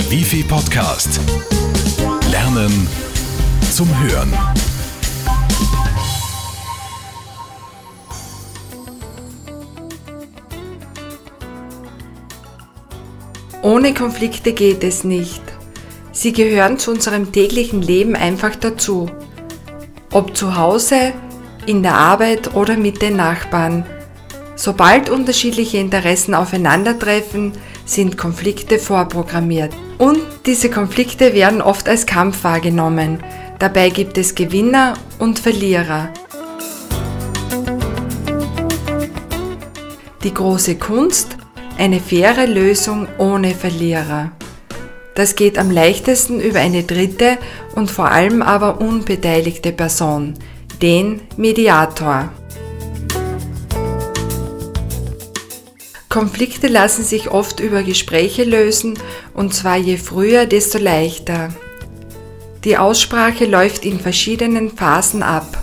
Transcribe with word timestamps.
Der 0.00 0.10
Wifi 0.10 0.42
Podcast. 0.42 1.20
Lernen 2.30 2.88
zum 3.70 3.86
Hören. 4.02 4.32
Ohne 13.60 13.92
Konflikte 13.92 14.54
geht 14.54 14.82
es 14.84 15.04
nicht. 15.04 15.42
Sie 16.12 16.32
gehören 16.32 16.78
zu 16.78 16.92
unserem 16.92 17.30
täglichen 17.30 17.82
Leben 17.82 18.16
einfach 18.16 18.56
dazu. 18.56 19.10
Ob 20.12 20.34
zu 20.34 20.56
Hause, 20.56 21.12
in 21.66 21.82
der 21.82 21.96
Arbeit 21.96 22.54
oder 22.54 22.78
mit 22.78 23.02
den 23.02 23.16
Nachbarn. 23.16 23.84
Sobald 24.56 25.10
unterschiedliche 25.10 25.76
Interessen 25.76 26.34
aufeinandertreffen, 26.34 27.52
sind 27.90 28.16
Konflikte 28.16 28.78
vorprogrammiert. 28.78 29.72
Und 29.98 30.18
diese 30.46 30.70
Konflikte 30.70 31.34
werden 31.34 31.60
oft 31.60 31.88
als 31.88 32.06
Kampf 32.06 32.44
wahrgenommen. 32.44 33.18
Dabei 33.58 33.90
gibt 33.90 34.16
es 34.16 34.34
Gewinner 34.34 34.94
und 35.18 35.38
Verlierer. 35.38 36.08
Die 40.22 40.32
große 40.32 40.76
Kunst, 40.76 41.36
eine 41.78 41.98
faire 41.98 42.46
Lösung 42.46 43.08
ohne 43.18 43.54
Verlierer. 43.54 44.32
Das 45.14 45.34
geht 45.34 45.58
am 45.58 45.70
leichtesten 45.70 46.40
über 46.40 46.60
eine 46.60 46.84
dritte 46.84 47.38
und 47.74 47.90
vor 47.90 48.10
allem 48.10 48.42
aber 48.42 48.80
unbeteiligte 48.80 49.72
Person, 49.72 50.34
den 50.80 51.22
Mediator. 51.36 52.30
Konflikte 56.10 56.66
lassen 56.66 57.04
sich 57.04 57.30
oft 57.30 57.60
über 57.60 57.84
Gespräche 57.84 58.42
lösen 58.42 58.98
und 59.32 59.54
zwar 59.54 59.76
je 59.76 59.96
früher, 59.96 60.44
desto 60.44 60.76
leichter. 60.76 61.54
Die 62.64 62.76
Aussprache 62.76 63.46
läuft 63.46 63.84
in 63.86 64.00
verschiedenen 64.00 64.76
Phasen 64.76 65.22
ab. 65.22 65.62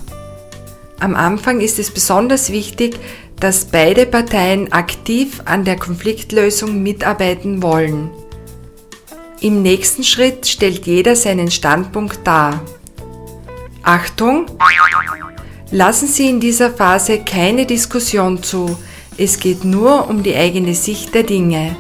Am 1.01 1.15
Anfang 1.15 1.59
ist 1.59 1.79
es 1.79 1.91
besonders 1.91 2.49
wichtig, 2.49 2.97
dass 3.37 3.65
beide 3.65 4.05
Parteien 4.05 4.71
aktiv 4.71 5.41
an 5.43 5.65
der 5.65 5.75
Konfliktlösung 5.75 6.81
mitarbeiten 6.81 7.61
wollen. 7.61 8.09
Im 9.41 9.61
nächsten 9.61 10.05
Schritt 10.05 10.47
stellt 10.47 10.87
jeder 10.87 11.17
seinen 11.17 11.51
Standpunkt 11.51 12.25
dar. 12.25 12.63
Achtung! 13.83 14.45
Lassen 15.71 16.07
Sie 16.07 16.29
in 16.29 16.39
dieser 16.39 16.71
Phase 16.71 17.19
keine 17.19 17.65
Diskussion 17.65 18.41
zu, 18.41 18.77
es 19.17 19.39
geht 19.39 19.63
nur 19.63 20.09
um 20.09 20.21
die 20.21 20.35
eigene 20.35 20.75
Sicht 20.75 21.13
der 21.15 21.23
Dinge. 21.23 21.75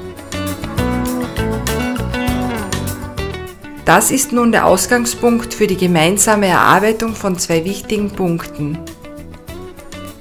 Das 3.85 4.11
ist 4.11 4.33
nun 4.33 4.51
der 4.51 4.65
Ausgangspunkt 4.65 5.53
für 5.53 5.67
die 5.67 5.77
gemeinsame 5.77 6.47
Erarbeitung 6.47 7.15
von 7.15 7.37
zwei 7.37 7.63
wichtigen 7.63 8.09
Punkten. 8.09 8.79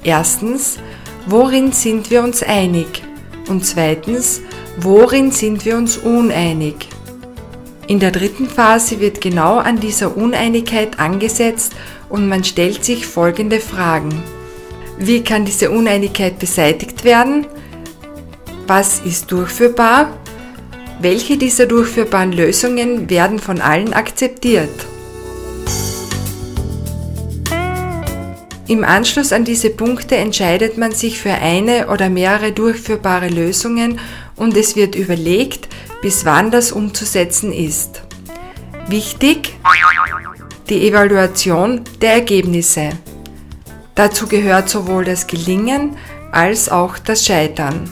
Erstens, 0.05 0.79
worin 1.27 1.73
sind 1.73 2.11
wir 2.11 2.23
uns 2.23 2.43
einig? 2.43 3.03
Und 3.49 3.65
zweitens, 3.65 4.43
worin 4.77 5.33
sind 5.33 5.65
wir 5.65 5.77
uns 5.77 5.97
uneinig? 5.97 6.89
In 7.89 7.99
der 7.99 8.11
dritten 8.11 8.49
Phase 8.49 9.01
wird 9.01 9.21
genau 9.21 9.57
an 9.57 9.81
dieser 9.81 10.17
Uneinigkeit 10.17 11.01
angesetzt 11.01 11.75
und 12.09 12.29
man 12.29 12.45
stellt 12.45 12.85
sich 12.85 13.07
folgende 13.07 13.59
Fragen. 13.59 14.23
Wie 14.99 15.23
kann 15.23 15.45
diese 15.45 15.71
Uneinigkeit 15.71 16.39
beseitigt 16.39 17.05
werden? 17.05 17.47
Was 18.67 19.01
ist 19.01 19.31
durchführbar? 19.31 20.17
Welche 21.01 21.37
dieser 21.37 21.67
durchführbaren 21.67 22.33
Lösungen 22.33 23.11
werden 23.11 23.39
von 23.39 23.61
allen 23.61 23.93
akzeptiert? 23.93 24.71
Im 28.69 28.83
Anschluss 28.83 29.33
an 29.33 29.45
diese 29.45 29.71
Punkte 29.71 30.17
entscheidet 30.17 30.77
man 30.77 30.91
sich 30.91 31.21
für 31.21 31.33
eine 31.33 31.89
oder 31.89 32.09
mehrere 32.09 32.51
durchführbare 32.51 33.29
Lösungen 33.29 34.01
und 34.35 34.57
es 34.57 34.75
wird 34.75 34.97
überlegt, 34.97 35.69
bis 36.03 36.25
wann 36.25 36.51
das 36.51 36.73
umzusetzen 36.73 37.53
ist. 37.53 38.03
Wichtig 38.89 39.53
die 40.69 40.89
Evaluation 40.89 41.83
der 42.01 42.15
Ergebnisse. 42.15 42.91
Dazu 43.97 44.29
gehört 44.29 44.69
sowohl 44.69 45.07
das 45.07 45.27
Gelingen 45.27 45.97
als 46.31 46.69
auch 46.69 46.99
das 46.99 47.25
Scheitern. 47.25 47.91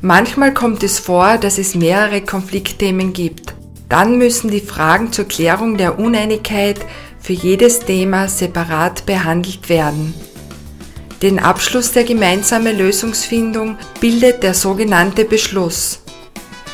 Manchmal 0.00 0.54
kommt 0.54 0.84
es 0.84 1.00
vor, 1.00 1.36
dass 1.36 1.58
es 1.58 1.74
mehrere 1.74 2.20
Konfliktthemen 2.20 3.12
gibt. 3.12 3.54
Dann 3.88 4.18
müssen 4.18 4.52
die 4.52 4.60
Fragen 4.60 5.12
zur 5.12 5.26
Klärung 5.26 5.76
der 5.76 5.98
Uneinigkeit 5.98 6.78
für 7.18 7.32
jedes 7.32 7.80
Thema 7.80 8.28
separat 8.28 9.04
behandelt 9.04 9.68
werden. 9.68 10.14
Den 11.22 11.40
Abschluss 11.40 11.90
der 11.90 12.04
gemeinsamen 12.04 12.78
Lösungsfindung 12.78 13.78
bildet 14.00 14.44
der 14.44 14.54
sogenannte 14.54 15.24
Beschluss. 15.24 16.02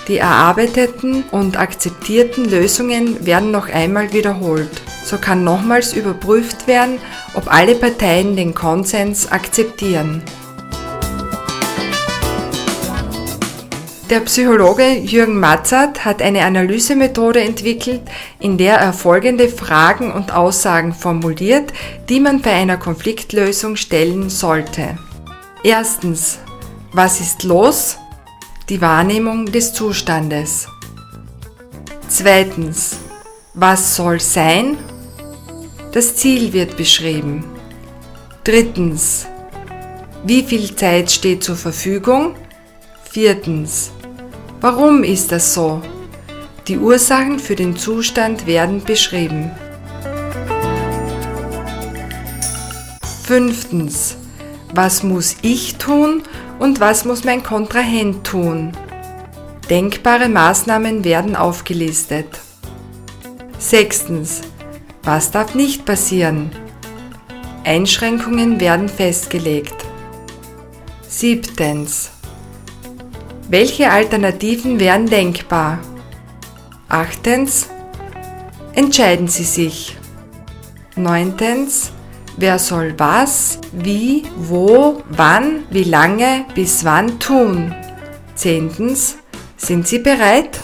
Die 0.08 0.18
erarbeiteten 0.18 1.22
und 1.30 1.56
akzeptierten 1.56 2.44
Lösungen 2.44 3.24
werden 3.24 3.52
noch 3.52 3.68
einmal 3.68 4.12
wiederholt. 4.12 4.70
So 5.04 5.16
kann 5.16 5.44
nochmals 5.44 5.92
überprüft 5.92 6.66
werden, 6.66 6.98
ob 7.34 7.52
alle 7.52 7.76
Parteien 7.76 8.34
den 8.34 8.54
Konsens 8.54 9.30
akzeptieren. 9.30 10.22
Der 14.10 14.20
Psychologe 14.20 14.98
Jürgen 14.98 15.40
Matzert 15.40 16.04
hat 16.04 16.20
eine 16.20 16.44
Analysemethode 16.44 17.40
entwickelt, 17.40 18.02
in 18.40 18.58
der 18.58 18.74
er 18.74 18.92
folgende 18.92 19.48
Fragen 19.48 20.12
und 20.12 20.34
Aussagen 20.34 20.92
formuliert, 20.92 21.72
die 22.10 22.20
man 22.20 22.42
bei 22.42 22.52
einer 22.52 22.76
Konfliktlösung 22.76 23.76
stellen 23.76 24.28
sollte. 24.28 24.98
Erstens, 25.64 26.40
was 26.92 27.20
ist 27.20 27.44
los? 27.44 27.96
Die 28.68 28.80
Wahrnehmung 28.80 29.46
des 29.46 29.72
Zustandes. 29.74 30.68
Zweitens, 32.08 32.98
was 33.54 33.96
soll 33.96 34.20
sein? 34.20 34.76
Das 35.92 36.16
Ziel 36.16 36.52
wird 36.52 36.76
beschrieben. 36.76 37.44
Drittens, 38.44 39.26
wie 40.24 40.42
viel 40.42 40.74
Zeit 40.74 41.10
steht 41.10 41.44
zur 41.44 41.56
Verfügung? 41.56 42.34
Viertens, 43.10 43.92
Warum 44.62 45.02
ist 45.02 45.32
das 45.32 45.54
so? 45.54 45.82
Die 46.68 46.78
Ursachen 46.78 47.40
für 47.40 47.56
den 47.56 47.76
Zustand 47.76 48.46
werden 48.46 48.84
beschrieben. 48.84 49.50
Fünftens. 53.24 54.14
Was 54.72 55.02
muss 55.02 55.34
ich 55.42 55.78
tun 55.78 56.22
und 56.62 56.78
was 56.78 57.04
muss 57.04 57.24
mein 57.24 57.42
Kontrahent 57.42 58.24
tun? 58.24 58.70
Denkbare 59.68 60.28
Maßnahmen 60.28 61.02
werden 61.02 61.34
aufgelistet. 61.34 62.28
Sechstens. 63.58 64.42
Was 65.02 65.32
darf 65.32 65.56
nicht 65.56 65.84
passieren? 65.84 66.52
Einschränkungen 67.64 68.60
werden 68.60 68.88
festgelegt. 68.88 69.74
Siebtens. 71.08 72.12
Welche 73.48 73.90
Alternativen 73.90 74.78
wären 74.78 75.06
denkbar? 75.06 75.80
Achtens. 76.88 77.66
Entscheiden 78.72 79.26
Sie 79.26 79.42
sich. 79.42 79.96
Neuntens. 80.94 81.90
Wer 82.37 82.59
soll 82.59 82.94
was, 82.97 83.59
wie, 83.72 84.22
wo, 84.37 85.03
wann, 85.10 85.65
wie 85.70 85.84
lange, 85.84 86.47
bis 86.54 86.84
wann 86.84 87.19
tun? 87.19 87.75
Zehntens. 88.34 89.17
Sind 89.56 89.87
Sie 89.87 89.99
bereit? 89.99 90.58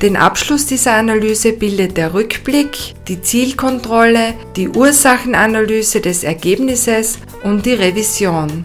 Den 0.00 0.16
Abschluss 0.16 0.64
dieser 0.64 0.92
Analyse 0.92 1.52
bildet 1.52 1.96
der 1.96 2.14
Rückblick, 2.14 2.94
die 3.08 3.20
Zielkontrolle, 3.20 4.34
die 4.54 4.68
Ursachenanalyse 4.68 6.00
des 6.00 6.22
Ergebnisses 6.22 7.18
und 7.42 7.66
die 7.66 7.74
Revision. 7.74 8.64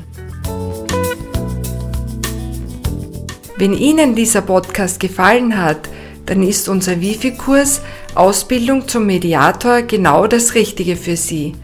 Wenn 3.57 3.73
Ihnen 3.73 4.13
dieser 4.13 4.41
Podcast 4.41 4.99
gefallen 4.99 5.57
hat, 5.57 5.89
dann 6.25 6.41
ist 6.43 6.69
unser 6.69 7.01
Wifi-Kurs 7.01 7.81
Ausbildung 8.15 8.87
zum 8.87 9.05
Mediator 9.05 9.81
genau 9.81 10.27
das 10.27 10.55
Richtige 10.55 10.95
für 10.95 11.17
Sie. 11.17 11.55